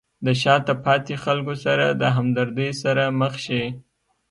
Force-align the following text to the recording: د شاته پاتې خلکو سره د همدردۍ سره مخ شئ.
د 0.25 0.27
شاته 0.41 0.73
پاتې 0.85 1.15
خلکو 1.23 1.53
سره 1.65 1.85
د 2.01 2.03
همدردۍ 2.17 2.71
سره 2.83 3.03
مخ 3.19 3.33
شئ. 3.45 3.65